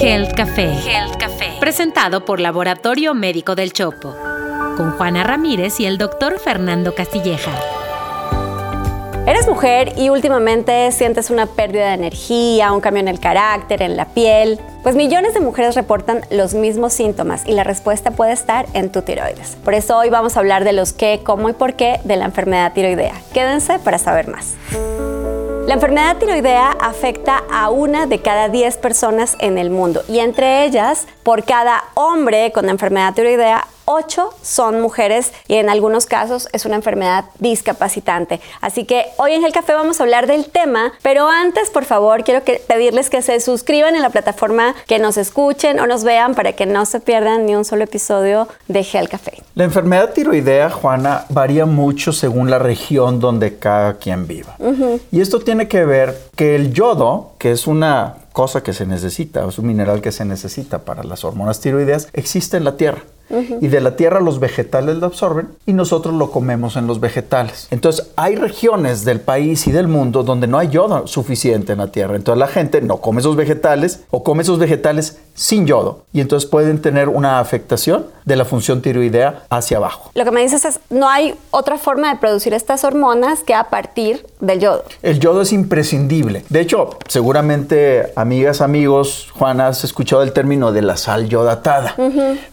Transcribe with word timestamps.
Health 0.00 0.32
Café. 0.34 0.72
Health 0.86 1.16
Café. 1.18 1.56
Presentado 1.60 2.24
por 2.24 2.40
Laboratorio 2.40 3.14
Médico 3.14 3.54
del 3.54 3.72
Chopo. 3.72 4.16
Con 4.76 4.92
Juana 4.92 5.24
Ramírez 5.24 5.78
y 5.78 5.86
el 5.86 5.98
doctor 5.98 6.38
Fernando 6.38 6.94
Castilleja. 6.94 7.52
Eres 9.26 9.46
mujer 9.46 9.92
y 9.96 10.08
últimamente 10.08 10.90
sientes 10.92 11.28
una 11.28 11.46
pérdida 11.46 11.88
de 11.88 11.94
energía, 11.94 12.72
un 12.72 12.80
cambio 12.80 13.02
en 13.02 13.08
el 13.08 13.20
carácter, 13.20 13.82
en 13.82 13.96
la 13.96 14.06
piel. 14.06 14.58
Pues 14.82 14.96
millones 14.96 15.34
de 15.34 15.40
mujeres 15.40 15.74
reportan 15.74 16.22
los 16.30 16.54
mismos 16.54 16.94
síntomas 16.94 17.46
y 17.46 17.52
la 17.52 17.62
respuesta 17.62 18.10
puede 18.10 18.32
estar 18.32 18.66
en 18.72 18.90
tu 18.90 19.02
tiroides. 19.02 19.56
Por 19.62 19.74
eso 19.74 19.98
hoy 19.98 20.08
vamos 20.08 20.36
a 20.36 20.40
hablar 20.40 20.64
de 20.64 20.72
los 20.72 20.94
qué, 20.94 21.20
cómo 21.22 21.50
y 21.50 21.52
por 21.52 21.74
qué 21.74 22.00
de 22.04 22.16
la 22.16 22.24
enfermedad 22.24 22.72
tiroidea. 22.72 23.14
Quédense 23.34 23.78
para 23.78 23.98
saber 23.98 24.26
más. 24.26 24.54
La 25.66 25.74
enfermedad 25.74 26.16
tiroidea 26.16 26.72
afecta 26.80 27.44
a 27.50 27.70
una 27.70 28.06
de 28.06 28.20
cada 28.20 28.48
10 28.48 28.76
personas 28.78 29.36
en 29.38 29.56
el 29.58 29.70
mundo 29.70 30.02
y 30.08 30.18
entre 30.18 30.64
ellas, 30.64 31.06
por 31.22 31.44
cada 31.44 31.84
hombre 31.94 32.50
con 32.52 32.68
enfermedad 32.68 33.14
tiroidea, 33.14 33.66
8 33.90 34.30
son 34.42 34.80
mujeres 34.80 35.32
y 35.48 35.56
en 35.56 35.68
algunos 35.68 36.06
casos 36.06 36.48
es 36.52 36.64
una 36.64 36.76
enfermedad 36.76 37.24
discapacitante. 37.40 38.40
Así 38.60 38.84
que 38.84 39.06
hoy 39.16 39.32
en 39.32 39.44
el 39.44 39.52
café 39.52 39.74
vamos 39.74 40.00
a 40.00 40.04
hablar 40.04 40.26
del 40.26 40.46
tema, 40.46 40.92
pero 41.02 41.28
antes, 41.28 41.70
por 41.70 41.84
favor, 41.84 42.22
quiero 42.22 42.44
pedirles 42.68 43.10
que 43.10 43.20
se 43.22 43.40
suscriban 43.40 43.96
en 43.96 44.02
la 44.02 44.10
plataforma, 44.10 44.74
que 44.86 44.98
nos 44.98 45.16
escuchen 45.16 45.80
o 45.80 45.86
nos 45.86 46.04
vean 46.04 46.34
para 46.34 46.52
que 46.52 46.66
no 46.66 46.86
se 46.86 47.00
pierdan 47.00 47.46
ni 47.46 47.56
un 47.56 47.64
solo 47.64 47.84
episodio 47.84 48.48
de 48.68 48.84
Gel 48.84 49.08
Café. 49.08 49.42
La 49.54 49.64
enfermedad 49.64 50.12
tiroidea, 50.12 50.70
Juana, 50.70 51.24
varía 51.28 51.66
mucho 51.66 52.12
según 52.12 52.48
la 52.48 52.58
región 52.58 53.18
donde 53.18 53.58
cada 53.58 53.94
quien 53.94 54.26
viva. 54.26 54.56
Y 55.10 55.20
esto 55.20 55.40
tiene 55.40 55.66
que 55.66 55.84
ver 55.84 56.16
que 56.36 56.54
el 56.54 56.72
yodo, 56.72 57.32
que 57.38 57.50
es 57.50 57.66
una 57.66 58.14
cosa 58.32 58.62
que 58.62 58.72
se 58.72 58.86
necesita, 58.86 59.46
es 59.46 59.58
un 59.58 59.66
mineral 59.66 60.00
que 60.00 60.12
se 60.12 60.24
necesita 60.24 60.80
para 60.84 61.02
las 61.02 61.24
hormonas 61.24 61.60
tiroideas, 61.60 62.08
existe 62.12 62.56
en 62.56 62.64
la 62.64 62.76
Tierra 62.76 63.02
y 63.60 63.68
de 63.68 63.80
la 63.80 63.96
tierra 63.96 64.20
los 64.20 64.40
vegetales 64.40 64.96
lo 64.96 65.06
absorben 65.06 65.48
y 65.66 65.72
nosotros 65.72 66.14
lo 66.14 66.30
comemos 66.30 66.76
en 66.76 66.86
los 66.86 67.00
vegetales. 67.00 67.68
Entonces 67.70 68.10
hay 68.16 68.36
regiones 68.36 69.04
del 69.04 69.20
país 69.20 69.66
y 69.66 69.72
del 69.72 69.88
mundo 69.88 70.22
donde 70.22 70.46
no 70.46 70.58
hay 70.58 70.68
yodo 70.68 71.06
suficiente 71.06 71.72
en 71.72 71.78
la 71.78 71.92
tierra. 71.92 72.16
Entonces 72.16 72.38
la 72.38 72.48
gente 72.48 72.80
no 72.80 72.98
come 72.98 73.20
esos 73.20 73.36
vegetales 73.36 74.04
o 74.10 74.24
come 74.24 74.42
esos 74.42 74.58
vegetales 74.58 75.18
sin 75.34 75.66
yodo 75.66 76.04
y 76.12 76.20
entonces 76.20 76.48
pueden 76.48 76.82
tener 76.82 77.08
una 77.08 77.38
afectación 77.38 78.06
de 78.24 78.36
la 78.36 78.44
función 78.44 78.82
tiroidea 78.82 79.44
hacia 79.50 79.78
abajo. 79.78 80.10
Lo 80.14 80.24
que 80.24 80.30
me 80.30 80.40
dices 80.40 80.64
es, 80.64 80.80
no 80.90 81.08
hay 81.08 81.34
otra 81.50 81.78
forma 81.78 82.12
de 82.12 82.20
producir 82.20 82.54
estas 82.54 82.84
hormonas 82.84 83.42
que 83.42 83.54
a 83.54 83.64
partir 83.64 84.26
del 84.40 84.60
yodo. 84.60 84.84
El 85.02 85.20
yodo 85.20 85.42
es 85.42 85.52
imprescindible. 85.52 86.44
De 86.48 86.60
hecho, 86.60 86.90
seguramente 87.08 88.12
amigas, 88.16 88.60
amigos, 88.60 89.28
Juana, 89.36 89.68
has 89.68 89.84
escuchado 89.84 90.22
el 90.22 90.32
término 90.32 90.72
de 90.72 90.82
la 90.82 90.96
sal 90.96 91.28
yodatada. 91.28 91.94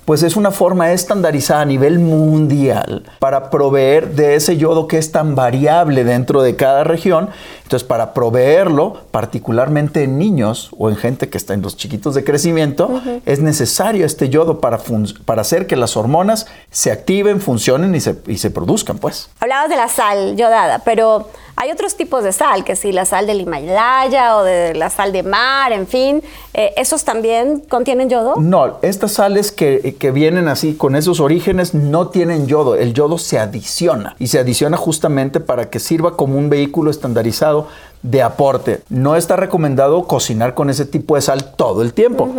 Pues 0.05 0.23
es 0.23 0.35
una 0.35 0.51
forma 0.51 0.91
estandarizada 0.91 1.61
a 1.61 1.65
nivel 1.65 1.99
mundial 1.99 3.03
para 3.19 3.49
proveer 3.49 4.15
de 4.15 4.35
ese 4.35 4.57
yodo 4.57 4.87
que 4.87 4.97
es 4.97 5.11
tan 5.11 5.35
variable 5.35 6.03
dentro 6.03 6.41
de 6.41 6.55
cada 6.55 6.83
región. 6.83 7.29
Entonces, 7.67 7.85
para 7.85 8.13
proveerlo, 8.13 9.01
particularmente 9.11 10.03
en 10.03 10.17
niños 10.17 10.69
o 10.77 10.89
en 10.89 10.95
gente 10.95 11.27
que 11.27 11.37
está 11.37 11.53
en 11.53 11.61
los 11.61 11.75
chiquitos 11.75 12.15
de 12.15 12.23
crecimiento, 12.23 13.01
es 13.25 13.41
necesario 13.41 14.05
este 14.05 14.29
yodo 14.29 14.61
para, 14.61 14.79
para 15.25 15.41
hacer 15.41 15.67
que 15.67 15.75
las 15.75 15.97
hormonas 15.97 16.47
se 16.71 16.93
activen, 16.93 17.41
funcionen 17.41 17.93
y 17.93 17.99
se, 17.99 18.21
y 18.25 18.37
se 18.37 18.51
produzcan, 18.51 18.99
pues. 18.99 19.29
Hablabas 19.41 19.69
de 19.69 19.75
la 19.75 19.89
sal 19.89 20.37
yodada, 20.37 20.79
pero 20.85 21.29
hay 21.59 21.71
otros 21.71 21.95
tipos 21.95 22.23
de 22.23 22.31
sal, 22.31 22.63
que 22.63 22.75
si 22.75 22.91
la 22.91 23.05
sal 23.05 23.25
del 23.25 23.41
Himalaya 23.41 24.37
o 24.37 24.43
de 24.43 24.75
la 24.75 24.91
sal 24.91 25.11
de 25.11 25.23
mar, 25.23 25.71
en 25.71 25.87
fin, 25.87 26.21
eh, 26.53 26.71
¿esos 26.77 27.03
también 27.03 27.61
contienen 27.67 28.09
yodo? 28.09 28.35
No, 28.35 28.77
estas 28.83 29.13
sales 29.13 29.51
que, 29.51 29.95
que, 29.99 30.11
vienen 30.11 30.49
así 30.49 30.75
con 30.75 30.95
esos 30.95 31.19
orígenes 31.19 31.73
no 31.73 32.09
tienen 32.09 32.45
yodo. 32.45 32.75
El 32.75 32.93
yodo 32.93 33.17
se 33.17 33.39
adiciona 33.39 34.15
y 34.19 34.27
se 34.27 34.37
adiciona 34.37 34.77
justamente 34.77 35.39
para 35.39 35.71
que 35.71 35.79
sirva 35.79 36.15
como 36.15 36.37
un 36.37 36.51
vehículo 36.51 36.91
estandarizado 36.91 37.67
de 38.03 38.21
aporte. 38.21 38.81
No 38.89 39.15
está 39.15 39.35
recomendado 39.35 40.05
cocinar 40.05 40.53
con 40.53 40.69
ese 40.69 40.85
tipo 40.85 41.15
de 41.15 41.21
sal 41.21 41.53
todo 41.55 41.81
el 41.81 41.93
tiempo. 41.93 42.29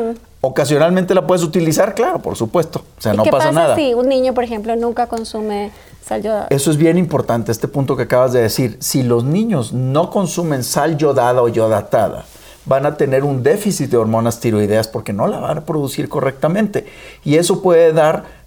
Ocasionalmente 0.41 1.15
la 1.15 1.27
puedes 1.27 1.43
utilizar, 1.43 1.97
claro, 1.97 2.21
por 2.21 2.37
supuesto. 2.37 2.83
O 2.97 3.03
sea, 3.03 3.15
no 3.15 3.25
qué 3.25 3.31
pasa, 3.31 3.51
nada. 3.51 3.75
Si 3.75 3.95
un 3.95 4.09
niño, 4.09 4.33
por 4.33 4.45
ejemplo, 4.45 4.77
nunca 4.77 5.09
consume 5.09 5.73
sal 6.05 6.23
yodada. 6.23 6.47
Eso 6.51 6.71
es 6.71 6.77
bien 6.77 6.99
importante, 6.99 7.53
este 7.53 7.69
punto 7.69 7.97
que 7.97 8.05
acabas 8.05 8.33
de 8.33 8.43
decir. 8.43 8.77
Si 8.81 9.03
los 9.03 9.25
niños 9.25 9.73
no 9.73 10.11
consumen 10.11 10.65
sal 10.65 10.97
yodada 10.97 11.43
o 11.43 11.49
yodatada, 11.49 12.25
van 12.65 12.87
a 12.87 12.97
tener 12.97 13.25
un 13.25 13.43
déficit 13.43 13.91
de 13.91 13.97
hormonas 13.97 14.41
tiroideas 14.41 14.89
porque 14.89 15.13
no 15.13 15.27
la 15.27 15.39
van 15.39 15.59
a 15.59 15.65
producir 15.65 16.09
correctamente. 16.09 16.87
Y 17.25 17.37
eso 17.37 17.63
puede 17.63 17.93
dar 17.93 18.38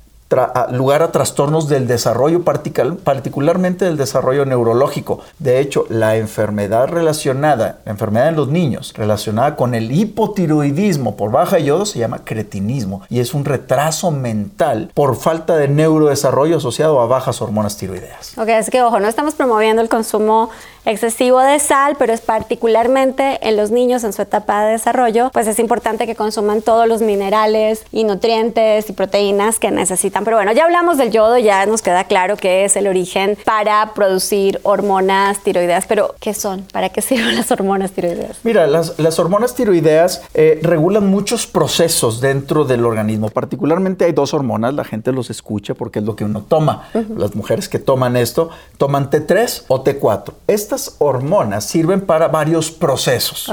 lugar 0.72 1.04
a 1.04 1.12
trastornos 1.12 1.68
del 1.68 1.88
desarrollo, 1.88 2.44
particularmente 2.44 3.86
del 3.86 3.98
desarrollo 3.98 4.46
neurológico. 4.46 5.20
De 5.40 5.60
hecho, 5.60 5.86
la 5.90 6.18
enfermedad 6.18 6.88
relacionada, 6.88 7.80
la 7.86 7.92
enfermedad 7.92 8.30
en 8.30 8.36
los 8.36 8.48
niños, 8.48 8.94
relacionada 8.96 9.56
con 9.56 9.74
el 9.74 9.92
hipotiroidismo 9.92 11.16
por 11.16 11.32
baja 11.32 11.60
yodo, 11.60 11.86
se 11.86 12.00
llama 12.00 12.22
cretinismo 12.24 13.02
y 13.10 13.20
es 13.20 13.34
un 13.34 13.46
retraso 13.46 14.12
mental 14.12 14.92
por 14.94 15.16
falta 15.16 15.58
de 15.58 15.68
neurodesarrollo 15.68 16.58
asociado 16.58 17.02
a 17.02 17.06
bajas 17.06 17.42
hormonas 17.42 17.78
tiroideas. 17.78 18.38
Ok, 18.38 18.50
es 18.50 18.70
que 18.70 18.82
ojo, 18.82 19.00
no 19.00 19.08
estamos 19.08 19.36
promoviendo 19.36 19.82
el 19.82 19.90
consumo 19.90 20.50
excesivo 20.86 21.40
de 21.40 21.60
sal, 21.60 21.96
pero 22.00 22.14
es 22.14 22.22
particularmente 22.22 23.40
en 23.48 23.56
los 23.56 23.72
niños 23.72 24.04
en 24.04 24.14
su 24.14 24.22
etapa 24.22 24.64
de 24.64 24.72
desarrollo, 24.72 25.30
pues 25.32 25.48
es 25.48 25.60
importante 25.60 26.08
que 26.08 26.16
consuman 26.16 26.62
todos 26.62 26.88
los 26.88 27.02
minerales 27.02 27.84
y 27.92 28.04
nutrientes 28.04 28.90
y 28.90 28.94
proteínas 28.94 29.60
que 29.60 29.72
necesitan. 29.72 30.21
Pero 30.24 30.38
bueno, 30.38 30.52
ya 30.52 30.66
hablamos 30.66 30.98
del 30.98 31.12
yodo, 31.12 31.38
ya 31.38 31.66
nos 31.66 31.82
queda 31.82 32.04
claro 32.06 32.38
que 32.38 32.66
es 32.66 32.76
el 32.76 32.88
origen 32.88 33.38
para 33.46 33.94
producir 33.94 34.60
hormonas 34.64 35.40
tiroideas, 35.44 35.86
pero 35.88 36.16
¿qué 36.20 36.34
son? 36.34 36.62
¿Para 36.72 36.90
qué 36.90 37.02
sirven 37.02 37.36
las 37.38 37.52
hormonas 37.52 37.92
tiroideas? 37.92 38.40
Mira, 38.44 38.68
las, 38.68 39.20
hormonas 39.20 39.56
tiroideas 39.56 40.22
eh, 40.34 40.60
regulan 40.64 41.08
muchos 41.08 41.48
procesos 41.48 42.22
dentro 42.22 42.66
del 42.66 42.86
organismo, 42.86 43.30
particularmente 43.30 44.06
hay 44.06 44.14
dos 44.14 44.34
hormonas, 44.34 44.74
la 44.74 44.84
gente 44.84 45.12
los 45.12 45.30
escucha 45.30 45.74
porque 45.74 46.00
es 46.00 46.06
lo 46.06 46.16
que 46.16 46.26
uno 46.26 46.44
toma. 46.48 46.90
Las 47.16 47.36
mujeres 47.36 47.70
que 47.70 47.80
toman 47.80 48.18
esto 48.18 48.50
toman 48.78 49.10
T3 49.10 49.64
o 49.68 49.84
T4 49.84 50.34
estas 50.48 50.96
hormonas 51.00 51.66
sirven 51.66 52.02
para 52.02 52.28
varios 52.28 52.72
procesos. 52.72 53.52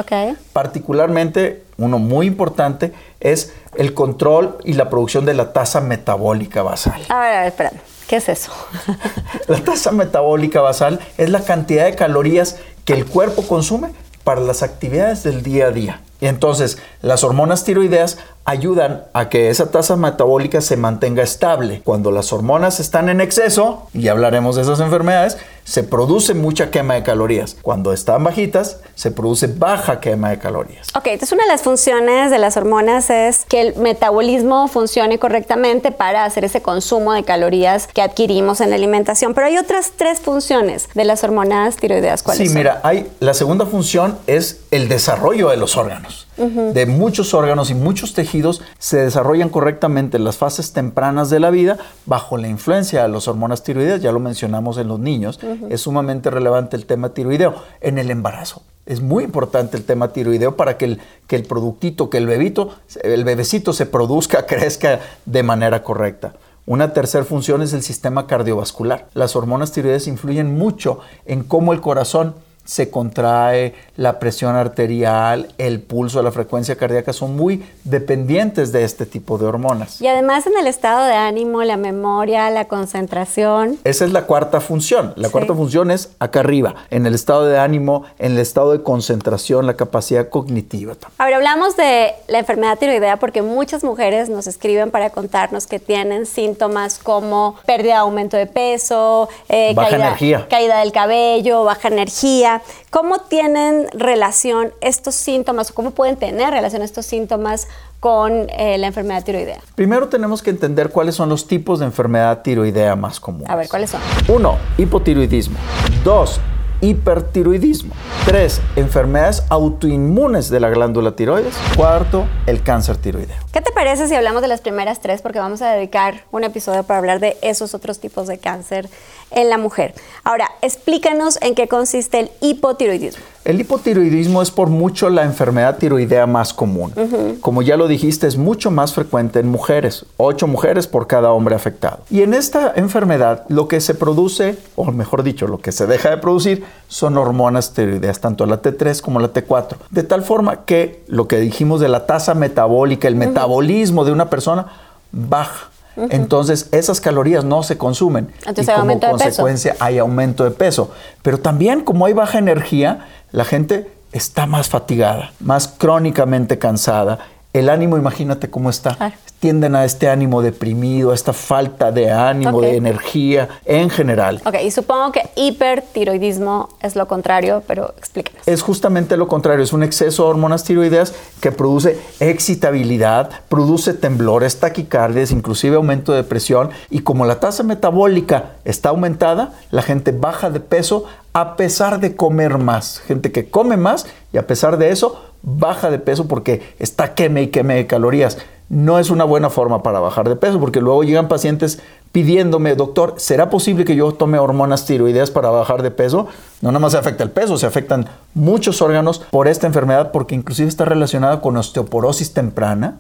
Particularmente, 0.53 1.63
uno 1.79 1.99
muy 1.99 2.27
importante 2.27 2.93
es 3.21 3.55
el 3.77 3.95
control 3.95 4.59
y 4.65 4.73
la 4.75 4.91
producción 4.91 5.25
de 5.25 5.35
la 5.35 5.53
tasa 5.53 5.81
metabólica 5.81 6.63
basal. 6.63 7.01
A 7.09 7.21
ver, 7.21 7.35
a 7.35 7.39
ver, 7.41 7.49
espera. 7.49 7.73
¿Qué 8.09 8.17
es 8.17 8.29
eso? 8.29 8.53
la 9.49 9.59
tasa 9.59 9.93
metabólica 9.93 10.61
basal 10.61 10.99
es 11.17 11.31
la 11.31 11.45
cantidad 11.45 11.85
de 11.85 11.95
calorías 11.95 12.57
que 12.85 12.95
el 12.95 13.07
cuerpo 13.07 13.47
consume 13.47 13.91
para 14.25 14.41
las 14.41 14.63
actividades 14.63 15.23
del 15.23 15.43
día 15.43 15.67
a 15.67 15.71
día. 15.71 16.01
Y 16.21 16.27
entonces, 16.27 16.79
las 17.01 17.23
hormonas 17.23 17.63
tiroideas 17.63 18.19
ayudan 18.49 19.05
a 19.13 19.29
que 19.29 19.51
esa 19.51 19.71
tasa 19.71 19.97
metabólica 19.97 20.63
se 20.63 20.79
mantenga 20.79 21.23
estable. 21.23 21.83
Cuando 21.85 22.11
las 22.11 22.33
hormonas 22.33 22.81
están 22.81 23.11
en 23.11 23.21
exceso, 23.21 23.89
y 23.93 24.09
hablaremos 24.09 24.57
de 24.57 24.63
esas 24.63 24.81
enfermedades, 24.81 25.37
se 25.65 25.83
produce 25.83 26.33
mucha 26.33 26.71
quema 26.71 26.95
de 26.95 27.03
calorías. 27.03 27.59
Cuando 27.61 27.93
están 27.93 28.25
bajitas, 28.25 28.81
se 28.95 29.11
produce 29.11 29.49
baja 29.49 30.01
quema 30.01 30.31
de 30.31 30.39
calorías. 30.39 30.89
Ok, 30.97 31.09
entonces 31.09 31.33
una 31.33 31.43
de 31.43 31.49
las 31.51 31.61
funciones 31.61 32.31
de 32.31 32.39
las 32.39 32.57
hormonas 32.57 33.11
es 33.11 33.45
que 33.45 33.61
el 33.61 33.77
metabolismo 33.77 34.67
funcione 34.69 35.19
correctamente 35.19 35.93
para 35.93 36.25
hacer 36.25 36.47
ese 36.47 36.63
consumo 36.63 37.13
de 37.13 37.25
calorías 37.25 37.87
que 37.87 38.01
adquirimos 38.01 38.63
en 38.63 38.71
la 38.71 38.77
alimentación. 38.77 39.35
Pero 39.35 39.47
hay 39.47 39.59
otras 39.59 39.93
tres 39.95 40.21
funciones 40.21 40.89
de 40.95 41.05
las 41.05 41.23
hormonas 41.23 41.77
tiroideas. 41.77 42.23
¿Cuáles 42.23 42.49
sí, 42.49 42.57
mira, 42.57 42.81
hay, 42.83 43.07
la 43.21 43.35
segunda 43.35 43.67
función 43.67 44.17
es 44.27 44.61
el 44.71 44.89
desarrollo 44.89 45.51
de 45.51 45.59
los 45.59 45.77
órganos 45.77 46.28
de 46.39 46.87
muchos 46.87 47.35
órganos 47.35 47.71
y 47.71 47.75
muchos 47.75 48.15
tejidos 48.15 48.63
se 48.79 48.99
desarrollan 48.99 49.49
correctamente 49.49 50.17
en 50.17 50.25
las 50.25 50.37
fases 50.37 50.73
tempranas 50.73 51.31
de 51.31 51.41
la 51.41 51.51
vida 51.51 51.79
bajo 52.07 52.37
la 52.37 52.49
influencia 52.49 53.03
de 53.03 53.09
las 53.09 53.29
hormonas 53.29 53.63
tiroideas, 53.63 54.01
ya 54.01 54.13
lo 54.13 54.21
mencionamos 54.21 54.79
en 54.79 54.89
los 54.89 54.99
niños, 54.99 55.41
es 55.69 55.81
sumamente 55.81 56.31
relevante 56.31 56.77
el 56.77 56.87
tema 56.87 57.11
tiroideo. 57.11 57.55
En 57.81 57.99
el 57.99 58.11
embarazo 58.11 58.63
es 58.87 59.03
muy 59.03 59.25
importante 59.25 59.77
el 59.77 59.85
tema 59.85 60.13
tiroideo 60.15 60.57
para 60.57 60.79
que 60.79 60.87
el, 60.87 61.01
que 61.27 61.37
el 61.37 61.45
productito, 61.45 62.09
que 62.09 62.17
el 62.17 62.27
bebito, 62.27 62.75
el 63.03 63.25
bebecito 63.25 63.75
se 63.75 63.85
produzca, 63.85 64.47
crezca 64.47 65.01
de 65.27 65.43
manera 65.43 65.83
correcta. 65.83 66.35
Una 66.65 66.93
tercera 66.93 67.25
función 67.25 67.63
es 67.63 67.73
el 67.73 67.83
sistema 67.83 68.27
cardiovascular. 68.27 69.09
Las 69.15 69.37
hormonas 69.37 69.73
tiroideas 69.73 70.07
influyen 70.07 70.57
mucho 70.57 71.01
en 71.25 71.43
cómo 71.43 71.73
el 71.73 71.81
corazón 71.81 72.35
se 72.69 72.91
contrae, 72.91 73.73
la 73.97 74.19
presión 74.19 74.55
arterial, 74.55 75.49
el 75.57 75.81
pulso, 75.81 76.23
la 76.23 76.31
frecuencia 76.31 76.77
cardíaca 76.77 77.15
son 77.15 77.35
muy 77.35 77.65
dependientes 77.85 78.73
de 78.73 78.85
este 78.85 79.07
tipo 79.07 79.39
de 79.39 79.47
hormonas. 79.47 80.03
Y 80.03 80.07
además 80.07 80.47
en 80.47 80.53
el 80.61 80.67
estado 80.67 81.07
de 81.07 81.15
ánimo, 81.15 81.63
la 81.63 81.79
memoria, 81.79 82.51
la 82.51 82.67
concentración. 82.67 83.79
Esa 83.85 84.05
es 84.05 84.13
la 84.13 84.27
cuarta 84.27 84.61
función. 84.61 85.15
La 85.17 85.31
cuarta 85.31 85.55
función 85.55 85.91
es 85.91 86.11
acá 86.19 86.41
arriba, 86.41 86.75
en 86.91 87.07
el 87.07 87.15
estado 87.15 87.47
de 87.47 87.59
ánimo, 87.59 88.05
en 88.19 88.33
el 88.33 88.39
estado 88.39 88.73
de 88.73 88.83
concentración, 88.83 89.67
la 89.67 89.75
capacidad 89.75 90.29
cognitiva. 90.29 90.93
Ahora 91.17 91.37
hablamos 91.37 91.75
de 91.75 92.13
la 92.29 92.39
enfermedad 92.39 92.79
tiroidea 92.79 93.17
porque 93.17 93.41
muchas 93.41 93.83
mujeres 93.83 94.29
nos 94.29 94.47
escriben 94.47 94.91
para 94.91 95.09
contarnos 95.09 95.67
que 95.67 95.79
tienen 95.79 96.27
síntomas 96.27 96.99
como 96.99 97.57
pérdida, 97.65 98.01
aumento 98.01 98.37
de 98.37 98.47
peso, 98.47 99.31
eh, 99.49 99.73
baja 99.75 99.97
energía. 99.97 100.47
caída 100.51 100.81
del 100.81 100.93
cabello, 100.93 101.65
baja 101.65 101.89
energía. 101.89 102.58
¿Cómo 102.91 103.19
tienen 103.21 103.89
relación 103.93 104.73
estos 104.81 105.15
síntomas 105.15 105.71
o 105.71 105.75
cómo 105.75 105.93
pueden 105.93 106.17
tener 106.17 106.51
relación 106.51 106.83
estos 106.83 107.07
síntomas 107.07 107.69
con 108.01 108.49
eh, 108.51 108.79
la 108.79 108.87
enfermedad 108.87 109.25
tiroidea? 109.25 109.61
Primero 109.75 110.09
tenemos 110.09 110.43
que 110.43 110.51
entender 110.51 110.91
cuáles 110.91 111.15
son 111.15 111.29
los 111.29 111.47
tipos 111.47 111.81
de 111.81 111.87
enfermedad 111.87 112.43
tiroidea 112.43 112.97
más 112.97 113.21
comunes. 113.21 113.49
A 113.51 113.57
ver, 113.57 113.69
¿cuáles 113.69 113.91
son? 113.91 114.01
Uno, 114.29 114.57
hipotiroidismo. 114.77 115.59
Dos, 116.05 116.41
hipertiroidismo. 116.81 117.95
Tres, 118.25 118.61
enfermedades 118.77 119.43
autoinmunes 119.49 120.51
de 120.51 120.61
la 120.61 120.71
glándula 120.71 121.13
tiroides. 121.13 121.55
Cuarto, 121.77 122.27
el 122.47 122.63
cáncer 122.63 122.97
tiroideo. 122.97 123.37
¿Qué 123.53 123.61
te 123.61 123.73
parece 123.73 124.09
si 124.09 124.15
hablamos 124.15 124.43
de 124.43 124.49
las 124.49 124.61
primeras 124.61 125.01
tres? 125.01 125.23
Porque 125.23 125.39
vamos 125.39 125.63
a 125.63 125.73
dedicar 125.73 126.25
un 126.31 126.45
episodio 126.45 126.83
para 126.83 126.99
hablar 126.99 127.21
de 127.21 127.37
esos 127.43 127.75
otros 127.75 127.99
tipos 128.01 128.27
de 128.27 128.39
cáncer 128.39 128.89
en 129.31 129.51
la 129.51 129.59
mujer. 129.59 129.95
Ahora, 130.25 130.51
explícanos 130.63 131.39
en 131.43 131.55
qué 131.55 131.69
consiste 131.69 132.21
el 132.21 132.31
hipotiroidismo. 132.41 133.25
El 133.49 133.63
hipotiroidismo 133.63 134.43
es 134.43 134.51
por 134.51 134.69
mucho 134.69 135.09
la 135.09 135.25
enfermedad 135.25 135.79
tiroidea 135.79 136.27
más 136.27 136.53
común. 136.53 136.93
Como 137.41 137.63
ya 137.63 137.79
lo 137.79 137.89
dijiste, 137.89 138.27
es 138.27 138.37
mucho 138.37 138.71
más 138.71 138.93
frecuente 138.93 139.41
en 139.41 139.49
mujeres, 139.49 140.05
ocho 140.19 140.47
mujeres 140.47 140.87
por 140.87 141.07
cada 141.07 141.33
hombre 141.33 141.55
afectado. 141.55 142.01
Y 142.11 142.21
en 142.21 142.35
esta 142.35 142.75
enfermedad 142.77 143.47
lo 143.49 143.67
que 143.67 143.81
se 143.81 143.95
produce, 143.95 144.59
o 144.77 144.93
mejor 144.93 145.23
dicho, 145.23 145.47
lo 145.49 145.63
que 145.63 145.73
se 145.73 145.87
deja 145.87 146.11
de 146.11 146.19
producir, 146.19 146.63
son 146.89 147.17
hormonas 147.17 147.73
tiroideas, 147.73 148.21
tanto 148.21 148.45
la 148.45 148.61
T3 148.61 149.01
como 149.01 149.19
la 149.19 149.33
T4. 149.33 149.79
De 149.89 150.03
tal 150.03 150.25
forma 150.25 150.67
que 150.67 151.03
lo 151.07 151.27
que 151.27 151.41
dijimos 151.41 151.81
de 151.81 151.89
la 151.89 152.05
tasa 152.05 152.35
metabólica, 152.35 153.09
el 153.09 153.17
metabolismo 153.17 154.05
de 154.05 154.13
una 154.13 154.29
persona, 154.29 154.67
baja. 155.11 155.71
Entonces 156.11 156.69
esas 156.73 157.01
calorías 157.01 157.45
no 157.45 157.63
se 157.63 157.77
consumen 157.77 158.29
y 158.47 158.65
como 158.65 159.01
consecuencia 159.01 159.77
hay 159.81 159.99
aumento 159.99 160.45
de 160.45 160.51
peso. 160.51 160.91
Pero 161.23 161.39
también 161.39 161.83
como 161.83 162.07
hay 162.07 162.13
baja 162.13 162.39
energía, 162.39 163.07
la 163.33 163.45
gente 163.45 163.91
está 164.13 164.47
más 164.47 164.69
fatigada, 164.69 165.33
más 165.41 165.69
crónicamente 165.69 166.59
cansada. 166.59 167.19
El 167.53 167.69
ánimo, 167.69 167.97
imagínate 167.97 168.51
cómo 168.51 168.71
está 168.71 169.15
tienden 169.41 169.77
a 169.77 169.85
este 169.85 170.09
ánimo 170.09 170.43
deprimido, 170.43 171.13
a 171.13 171.15
esta 171.15 171.33
falta 171.33 171.93
de 171.93 172.11
ánimo, 172.11 172.61
de 172.61 172.77
energía 172.77 173.49
en 173.65 173.89
general. 173.91 174.41
Ok, 174.45 174.57
y 174.65 174.71
supongo 174.71 175.13
que 175.13 175.31
hipertiroidismo 175.37 176.69
es 176.81 176.97
lo 176.97 177.07
contrario, 177.07 177.63
pero 177.67 177.95
explíquenos. 177.97 178.47
Es 178.47 178.63
justamente 178.63 179.17
lo 179.17 179.29
contrario, 179.29 179.63
es 179.65 179.73
un 179.73 179.83
exceso 179.83 180.25
de 180.25 180.31
hormonas 180.31 180.65
tiroideas 180.65 181.15
que 181.41 181.53
produce 181.53 182.01
excitabilidad, 182.21 183.31
produce 183.49 183.95
temblores, 183.95 184.59
taquicardias, 184.59 185.31
inclusive 185.31 185.77
aumento 185.77 186.13
de 186.13 186.25
presión 186.25 186.71
y 186.91 187.01
como 187.01 187.25
la 187.25 187.39
tasa 187.39 187.63
metabólica 187.63 188.57
está 188.65 188.89
aumentada, 188.89 189.53
la 189.71 189.83
gente 189.83 190.13
baja 190.13 190.51
de 190.51 190.61
peso 190.61 191.05
a 191.33 191.57
pesar 191.57 192.01
de 192.01 192.17
comer 192.17 192.59
más. 192.59 193.01
Gente 193.07 193.31
que 193.31 193.49
come 193.49 193.77
más 193.77 194.07
y 194.33 194.39
a 194.39 194.47
pesar 194.47 194.79
de 194.79 194.91
eso 194.91 195.28
baja 195.43 195.91
de 195.91 195.99
peso 195.99 196.27
porque 196.27 196.63
está 196.79 197.15
queme 197.15 197.43
y 197.43 197.47
queme 197.49 197.75
de 197.75 197.87
calorías. 197.87 198.39
No 198.69 198.99
es 198.99 199.09
una 199.09 199.25
buena 199.25 199.49
forma 199.49 199.83
para 199.83 199.99
bajar 199.99 200.29
de 200.29 200.37
peso, 200.37 200.61
porque 200.61 200.83
luego 200.83 201.03
llegan 201.03 201.29
pacientes 201.29 201.81
pidiéndome, 202.13 202.75
doctor, 202.75 203.15
¿será 203.17 203.49
posible 203.49 203.85
que 203.85 203.97
yo 203.97 204.13
tome 204.13 204.39
hormonas 204.39 204.85
tiroideas 204.85 205.31
para 205.31 205.49
bajar 205.49 205.83
de 205.83 205.91
peso? 205.91 206.27
No 206.61 206.71
nada 206.71 206.81
más 206.81 206.93
se 206.93 206.99
afecta 206.99 207.25
el 207.25 207.31
peso, 207.31 207.57
se 207.57 207.67
afectan 207.67 208.07
muchos 208.35 208.83
órganos 208.83 209.21
por 209.31 209.49
esta 209.49 209.67
enfermedad, 209.67 210.11
porque 210.13 210.35
inclusive 210.35 210.69
está 210.69 210.85
relacionada 210.85 211.41
con 211.41 211.57
osteoporosis 211.57 212.35
temprana, 212.35 212.99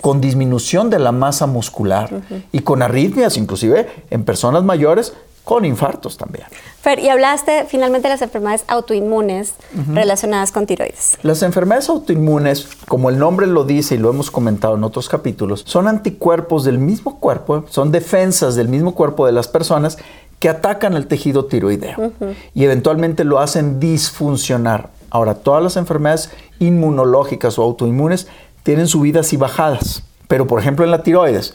con 0.00 0.20
disminución 0.20 0.90
de 0.90 0.98
la 0.98 1.12
masa 1.12 1.46
muscular 1.46 2.10
y 2.50 2.60
con 2.60 2.82
arritmias, 2.82 3.36
inclusive 3.36 3.88
en 4.10 4.24
personas 4.24 4.64
mayores 4.64 5.12
con 5.46 5.64
infartos 5.64 6.16
también. 6.16 6.44
Fer, 6.80 6.98
y 6.98 7.08
hablaste 7.08 7.66
finalmente 7.68 8.08
de 8.08 8.14
las 8.14 8.22
enfermedades 8.22 8.64
autoinmunes 8.66 9.54
relacionadas 9.94 10.50
con 10.50 10.66
tiroides. 10.66 11.18
Las 11.22 11.40
enfermedades 11.44 11.88
autoinmunes, 11.88 12.66
como 12.88 13.10
el 13.10 13.18
nombre 13.20 13.46
lo 13.46 13.62
dice 13.62 13.94
y 13.94 13.98
lo 13.98 14.10
hemos 14.10 14.32
comentado 14.32 14.74
en 14.74 14.82
otros 14.82 15.08
capítulos, 15.08 15.62
son 15.64 15.86
anticuerpos 15.86 16.64
del 16.64 16.78
mismo 16.78 17.20
cuerpo, 17.20 17.64
son 17.68 17.92
defensas 17.92 18.56
del 18.56 18.66
mismo 18.66 18.96
cuerpo 18.96 19.24
de 19.24 19.30
las 19.30 19.46
personas 19.46 19.98
que 20.40 20.48
atacan 20.48 20.94
el 20.94 21.06
tejido 21.06 21.44
tiroideo 21.44 22.12
y 22.52 22.64
eventualmente 22.64 23.22
lo 23.22 23.38
hacen 23.38 23.78
disfuncionar. 23.78 24.90
Ahora, 25.10 25.34
todas 25.34 25.62
las 25.62 25.76
enfermedades 25.76 26.30
inmunológicas 26.58 27.56
o 27.60 27.62
autoinmunes 27.62 28.26
tienen 28.64 28.88
subidas 28.88 29.32
y 29.32 29.36
bajadas, 29.36 30.02
pero 30.26 30.48
por 30.48 30.58
ejemplo 30.58 30.84
en 30.84 30.90
la 30.90 31.04
tiroides, 31.04 31.54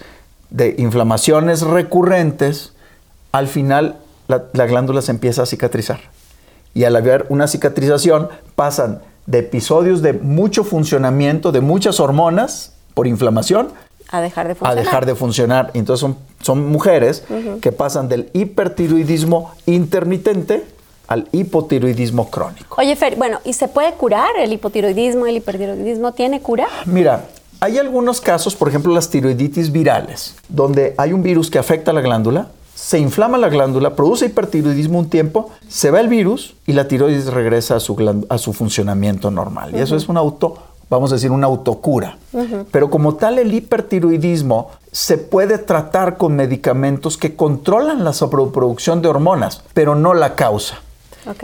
de 0.49 0.75
inflamaciones 0.77 1.59
recurrentes, 1.59 2.71
al 3.31 3.47
final 3.47 3.95
la, 4.27 4.65
glándula 4.65 5.01
se 5.01 5.11
empieza 5.11 5.43
a 5.43 5.45
cicatrizar. 5.45 5.99
Y 6.73 6.85
al 6.85 6.95
haber 6.95 7.25
una 7.29 7.47
cicatrización 7.47 8.29
pasan 8.55 9.01
de 9.25 9.39
episodios 9.39 10.01
de 10.01 10.13
mucho 10.13 10.63
funcionamiento, 10.63 11.51
de 11.51 11.61
muchas 11.61 11.99
hormonas 11.99 12.73
por 12.93 13.07
inflamación, 13.07 13.69
a 14.09 14.19
dejar 14.19 14.47
de 14.49 14.55
funcionar. 14.55 14.77
A 14.77 14.81
dejar 14.81 15.05
de 15.05 15.15
funcionar. 15.15 15.71
Entonces 15.73 16.01
son, 16.01 16.17
son 16.41 16.67
mujeres 16.67 17.23
que 17.61 17.71
pasan 17.71 18.09
del 18.09 18.29
hipertiroidismo 18.33 19.53
intermitente 19.65 20.65
al 21.07 21.27
hipotiroidismo 21.31 22.29
crónico. 22.29 22.75
Oye, 22.77 22.95
Fer, 22.95 23.15
bueno, 23.15 23.39
¿y 23.45 23.53
se 23.53 23.67
puede 23.67 23.93
curar 23.93 24.31
el 24.37 24.51
hipotiroidismo? 24.51 25.27
¿El 25.27 25.37
hipertiroidismo 25.37 26.11
tiene 26.13 26.41
cura? 26.41 26.67
Mira, 26.85 27.25
hay 27.61 27.77
algunos 27.77 28.19
casos, 28.21 28.55
por 28.55 28.67
ejemplo, 28.67 28.93
las 28.93 29.09
tiroiditis 29.09 29.71
virales, 29.71 30.35
donde 30.49 30.93
hay 30.97 31.13
un 31.13 31.21
virus 31.21 31.49
que 31.49 31.59
afecta 31.59 31.91
a 31.91 31.93
la 31.93 32.01
glándula, 32.01 32.47
se 32.81 32.97
inflama 32.97 33.37
la 33.37 33.49
glándula, 33.49 33.95
produce 33.95 34.25
hipertiroidismo 34.25 34.97
un 34.97 35.07
tiempo, 35.07 35.51
se 35.67 35.91
va 35.91 35.99
el 35.99 36.07
virus 36.07 36.55
y 36.65 36.73
la 36.73 36.87
tiroides 36.87 37.27
regresa 37.27 37.75
a 37.75 37.79
su, 37.79 38.25
a 38.27 38.37
su 38.39 38.53
funcionamiento 38.53 39.29
normal. 39.29 39.75
Y 39.75 39.79
eso 39.79 39.95
es 39.95 40.09
un 40.09 40.17
auto, 40.17 40.57
vamos 40.89 41.11
a 41.11 41.15
decir, 41.15 41.29
una 41.29 41.45
autocura. 41.45 42.17
Pero 42.71 42.89
como 42.89 43.13
tal, 43.17 43.37
el 43.37 43.53
hipertiroidismo 43.53 44.71
se 44.91 45.19
puede 45.19 45.59
tratar 45.59 46.17
con 46.17 46.35
medicamentos 46.35 47.19
que 47.19 47.35
controlan 47.35 48.03
la 48.03 48.13
sobreproducción 48.13 49.03
de 49.03 49.09
hormonas, 49.09 49.61
pero 49.75 49.93
no 49.93 50.15
la 50.15 50.33
causa. 50.33 50.79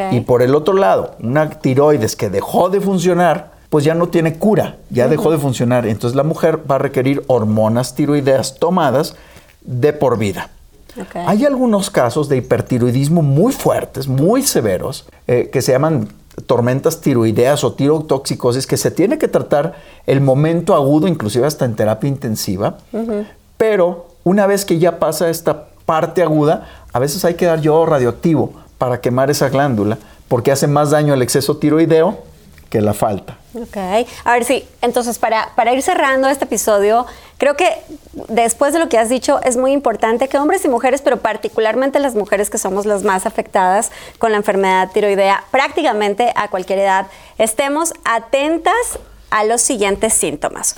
Y 0.10 0.22
por 0.22 0.42
el 0.42 0.56
otro 0.56 0.74
lado, 0.74 1.18
una 1.22 1.52
tiroides 1.52 2.16
que 2.16 2.32
dejó 2.32 2.70
de 2.70 2.82
funcionar, 2.82 3.52
pues 3.70 3.86
ya 3.86 3.94
no 3.94 4.08
tiene 4.08 4.40
cura, 4.40 4.78
ya 4.90 5.08
dejó 5.08 5.30
de 5.30 5.38
funcionar. 5.38 5.86
Entonces 5.86 6.16
la 6.16 6.24
mujer 6.24 6.62
va 6.70 6.76
a 6.76 6.80
requerir 6.80 7.24
hormonas 7.28 7.94
tiroideas 7.94 8.58
tomadas 8.58 9.16
de 9.62 9.94
por 9.94 10.18
vida. 10.18 10.50
Hay 11.26 11.46
algunos 11.46 11.90
casos 11.90 12.30
de 12.30 12.38
hipertiroidismo 12.38 13.22
muy 13.22 13.54
fuertes, 13.54 14.08
muy 14.08 14.44
severos, 14.44 15.08
eh, 15.28 15.50
que 15.52 15.62
se 15.62 15.72
llaman 15.72 16.10
tormentas 16.46 17.02
tiroideas 17.02 17.64
o 17.64 17.74
tirotoxicosis, 17.74 18.68
que 18.68 18.78
se 18.78 18.92
tiene 18.92 19.18
que 19.18 19.28
tratar 19.28 19.76
el 20.06 20.22
momento 20.22 20.76
agudo, 20.76 21.08
inclusive 21.08 21.48
hasta 21.48 21.66
en 21.66 21.76
terapia 21.76 22.08
intensiva. 22.08 22.78
Pero 23.58 24.08
una 24.24 24.46
vez 24.46 24.66
que 24.66 24.78
ya 24.78 25.00
pasa 25.00 25.30
esta 25.30 25.66
parte 25.86 26.22
aguda, 26.22 26.68
a 26.94 27.00
veces 27.00 27.26
hay 27.26 27.36
que 27.36 27.46
dar 27.46 27.62
yodo 27.62 27.86
radioactivo 27.86 28.54
para 28.78 29.02
quemar 29.02 29.32
esa 29.32 29.50
glándula, 29.50 29.98
porque 30.28 30.52
hace 30.52 30.68
más 30.68 30.92
daño 30.92 31.14
el 31.14 31.22
exceso 31.22 31.58
tiroideo 31.58 32.20
que 32.70 32.82
la 32.82 32.94
falta. 32.94 33.38
Ok, 33.54 33.78
a 34.26 34.34
ver, 34.34 34.44
sí, 34.44 34.68
entonces 34.82 35.18
para, 35.18 35.50
para 35.56 35.74
ir 35.74 35.82
cerrando 35.82 36.28
este 36.28 36.46
episodio, 36.46 37.06
creo 37.38 37.56
que 37.56 37.82
después 38.14 38.74
de 38.74 38.80
lo 38.80 38.90
que 38.90 38.98
has 38.98 39.10
dicho, 39.10 39.40
es 39.44 39.58
muy 39.58 39.72
importante 39.72 40.28
que 40.28 40.38
hombres 40.38 40.66
y 40.66 40.70
mujeres, 40.70 41.02
pero 41.02 41.18
particularmente 41.18 42.00
las 42.00 42.16
mujeres 42.16 42.50
que 42.50 42.58
somos 42.58 42.86
las 42.86 43.04
más 43.04 43.26
afectadas 43.26 43.92
con 44.20 44.32
la 44.32 44.38
enfermedad 44.38 44.92
tiroidea, 44.92 45.44
prácticamente 45.52 46.34
a 46.36 46.50
cualquier 46.50 46.80
edad, 46.80 47.08
estemos 47.38 47.94
atentas 48.06 49.00
a 49.30 49.44
los 49.44 49.62
siguientes 49.62 50.14
síntomas. 50.14 50.76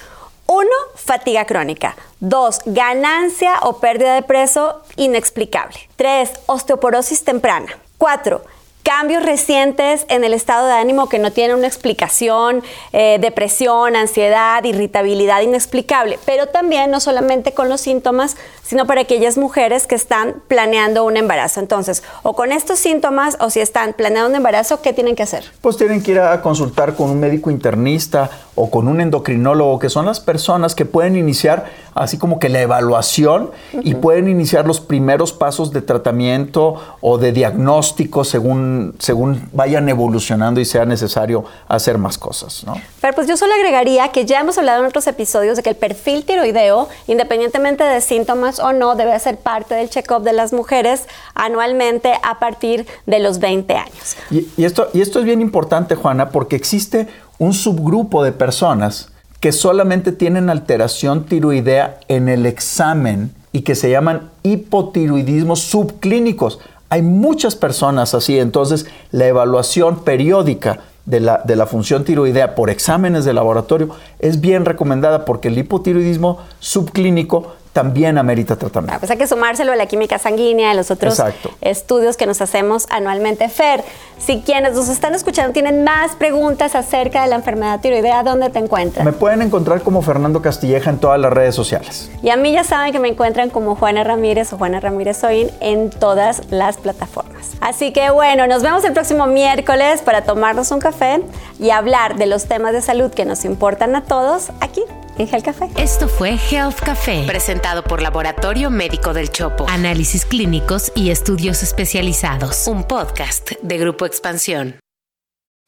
Uno, 0.48 0.70
fatiga 0.96 1.46
crónica. 1.46 1.96
Dos, 2.20 2.62
ganancia 2.66 3.60
o 3.62 3.80
pérdida 3.80 4.16
de 4.16 4.24
peso 4.24 4.82
inexplicable. 4.96 5.78
Tres, 5.96 6.32
osteoporosis 6.48 7.24
temprana. 7.24 7.68
Cuatro, 8.00 8.42
cambios 8.90 9.22
recientes 9.22 10.08
en 10.10 10.24
el 10.24 10.34
estado 10.34 10.66
de 10.66 10.74
ánimo 10.74 11.10
que 11.10 11.20
no 11.20 11.32
tienen 11.32 11.56
una 11.56 11.68
explicación, 11.68 12.64
eh, 12.92 13.20
depresión, 13.22 13.96
ansiedad, 13.96 14.64
irritabilidad 14.64 15.42
inexplicable, 15.42 16.18
pero 16.26 16.48
también 16.48 16.90
no 16.90 17.00
solamente 17.00 17.54
con 17.54 17.70
los 17.70 17.82
síntomas, 17.82 18.36
sino 18.64 18.88
para 18.88 19.02
aquellas 19.02 19.38
mujeres 19.38 19.86
que 19.86 19.94
están 19.94 20.42
planeando 20.48 21.06
un 21.06 21.18
embarazo. 21.18 21.60
Entonces, 21.60 22.02
o 22.24 22.34
con 22.34 22.52
estos 22.52 22.80
síntomas 22.80 23.38
o 23.40 23.52
si 23.52 23.60
están 23.60 23.94
planeando 23.94 24.32
un 24.32 24.36
embarazo, 24.36 24.82
¿qué 24.82 24.92
tienen 24.92 25.16
que 25.16 25.22
hacer? 25.22 25.44
Pues 25.62 25.78
tienen 25.78 26.02
que 26.02 26.14
ir 26.14 26.20
a 26.20 26.42
consultar 26.42 26.96
con 26.96 27.12
un 27.12 27.20
médico 27.20 27.52
internista 27.52 28.32
o 28.56 28.72
con 28.72 28.88
un 28.88 29.02
endocrinólogo, 29.02 29.78
que 29.78 29.90
son 29.90 30.08
las 30.08 30.20
personas 30.20 30.74
que 30.74 30.86
pueden 30.86 31.16
iniciar 31.16 31.66
así 32.00 32.18
como 32.18 32.40
que 32.40 32.48
la 32.48 32.62
evaluación 32.62 33.52
y 33.84 33.96
pueden 33.96 34.30
iniciar 34.30 34.66
los 34.66 34.80
primeros 34.80 35.34
pasos 35.34 35.72
de 35.72 35.82
tratamiento 35.82 36.76
o 37.02 37.18
de 37.18 37.34
diagnóstico 37.34 38.24
según, 38.24 38.79
según 39.00 39.50
vayan 39.54 39.88
evolucionando 39.90 40.60
y 40.60 40.66
sea 40.66 40.86
necesario 40.86 41.46
hacer 41.68 41.98
más 41.98 42.18
cosas. 42.18 42.64
¿no? 42.66 42.76
Pero 43.02 43.14
pues 43.14 43.28
yo 43.28 43.38
solo 43.38 43.54
agregaría 43.54 44.10
que 44.10 44.26
ya 44.26 44.40
hemos 44.40 44.58
hablado 44.58 44.82
en 44.82 44.88
otros 44.88 45.08
episodios 45.08 45.58
de 45.58 45.64
que 45.64 45.70
el 45.70 45.76
perfil 45.76 46.26
tiroideo, 46.26 46.90
independientemente 47.08 47.84
de 47.84 48.02
síntomas 48.02 48.60
o 48.60 48.74
no, 48.74 48.96
debe 48.96 49.18
ser 49.20 49.38
parte 49.38 49.76
del 49.76 49.90
check-up 49.90 50.24
de 50.24 50.34
las 50.34 50.54
mujeres 50.54 51.08
anualmente 51.34 52.14
a 52.24 52.40
partir 52.40 52.86
de 53.06 53.20
los 53.20 53.40
20 53.40 53.74
años. 53.76 54.18
Y, 54.30 54.64
esto, 54.64 54.90
y 54.94 55.02
esto 55.02 55.20
es 55.20 55.26
bien 55.26 55.42
importante, 55.42 55.96
Juana, 55.96 56.30
porque 56.30 56.56
existe 56.56 57.08
un 57.38 57.54
subgrupo 57.54 58.24
de 58.24 58.32
personas 58.32 59.12
que 59.40 59.52
solamente 59.52 60.12
tienen 60.12 60.50
alteración 60.50 61.26
tiroidea 61.26 62.00
en 62.08 62.28
el 62.28 62.46
examen 62.46 63.34
y 63.52 63.62
que 63.62 63.76
se 63.76 63.90
llaman 63.90 64.30
hipotiroidismos 64.44 65.62
subclínicos. 65.62 66.60
Hay 66.90 67.02
muchas 67.02 67.56
personas 67.56 68.14
así, 68.14 68.40
entonces 68.40 68.88
la 69.12 69.28
evaluación 69.28 70.04
periódica 70.04 70.80
de 71.06 71.20
la, 71.20 71.42
de 71.44 71.56
la, 71.56 71.66
función 71.66 72.04
tiroidea 72.04 72.56
por 72.56 72.70
exámenes 72.70 73.26
de 73.26 73.34
laboratorio 73.34 73.90
es 74.20 74.42
bien 74.42 74.66
recomendada 74.66 75.26
porque 75.26 75.48
el 75.48 75.58
hipotiroidismo 75.58 76.40
subclínico 76.60 77.56
también 77.74 78.18
amerita 78.18 78.56
tratamiento. 78.56 78.96
Ah, 78.96 79.00
pues 79.00 79.12
hay 79.12 79.18
que 79.18 79.28
sumárselo 79.28 79.72
a 79.72 79.76
la 79.76 79.86
química 79.86 80.18
sanguínea, 80.18 80.72
a 80.72 80.74
los 80.74 80.92
otros 80.92 81.22
estudios 81.62 82.18
que 82.18 82.26
nos 82.26 82.42
hacemos 82.42 82.88
anualmente. 82.90 83.48
Fer, 83.50 83.84
si 84.18 84.42
quienes 84.42 84.74
nos 84.74 84.90
están 84.90 85.16
escuchando 85.16 85.54
tienen 85.54 85.84
más 85.84 86.16
preguntas 86.16 86.76
acerca 86.76 87.24
de 87.24 87.30
la 87.30 87.36
enfermedad 87.36 87.80
tiroidea, 87.80 88.24
¿dónde 88.24 88.50
te 88.50 88.60
encuentran? 88.60 89.06
Me 89.06 89.14
pueden 89.14 89.42
encontrar 89.42 89.82
como 89.82 90.02
Fernando 90.02 90.42
Castilleja 90.42 90.90
en 90.90 90.98
todas 91.00 91.20
las 91.20 91.32
redes 91.32 91.56
sociales. 91.56 92.10
Y 92.22 92.30
a 92.30 92.38
mí 92.38 92.52
ya 92.52 92.64
saben 92.64 92.92
que 92.92 93.00
me 93.00 93.08
encuentran 93.08 93.50
como 93.50 93.76
Juana 93.76 94.04
Ramírez 94.04 94.52
o 94.54 94.58
Juana 94.58 94.80
Ramírez 94.80 95.18
Soin 95.18 95.50
en 95.60 95.90
todas 95.90 96.42
las 96.50 96.78
plataformas. 96.78 97.52
Así 97.62 97.94
que 97.94 98.10
bueno, 98.10 98.48
nos 98.48 98.64
vemos 98.64 98.84
el 98.84 98.94
próximo 98.94 99.28
miércoles 99.28 100.02
para 100.02 100.24
tomarnos 100.24 100.72
un 100.72 100.80
café 100.80 101.22
y 101.60 101.70
hablar 101.70 102.16
de 102.16 102.26
los 102.26 102.46
temas 102.46 102.74
de 102.74 102.82
salud 102.82 103.12
que 103.12 103.26
nos 103.26 103.46
importan 103.46 103.96
a 103.96 104.04
todos 104.04 104.50
aquí 104.60 104.79
en 105.20 105.28
Health 105.28 105.46
Café. 105.46 105.70
Esto 105.78 106.08
fue 106.08 106.38
Health 106.50 106.80
Café, 106.80 107.24
presentado 107.28 107.84
por 107.84 108.02
Laboratorio 108.02 108.70
Médico 108.70 109.14
del 109.14 109.30
Chopo. 109.30 109.68
Análisis 109.70 110.26
clínicos 110.26 110.92
y 110.96 111.12
estudios 111.12 111.62
especializados. 111.62 112.68
Un 112.68 112.84
podcast 112.84 113.52
de 113.62 113.78
Grupo 113.78 114.06
Expansión. 114.06 114.80